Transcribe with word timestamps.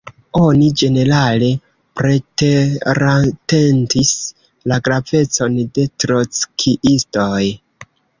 Oni 0.37 0.67
ĝenerale 0.81 1.49
preteratentis 1.99 4.13
la 4.73 4.79
gravecon 4.89 5.59
de 5.77 5.85
trockiistoj. 6.05 7.43